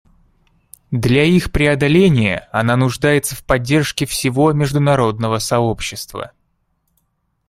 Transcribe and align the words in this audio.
Для 0.89 1.25
их 1.25 1.51
преодоления 1.51 2.49
она 2.51 2.75
нуждается 2.75 3.35
в 3.35 3.43
поддержке 3.45 4.07
всего 4.07 4.51
международного 4.51 5.37
сообщества. 5.37 6.31